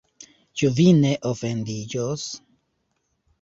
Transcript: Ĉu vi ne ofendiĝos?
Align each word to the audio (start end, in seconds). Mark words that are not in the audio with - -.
Ĉu 0.61 0.69
vi 0.79 0.85
ne 1.01 1.11
ofendiĝos? 1.33 2.25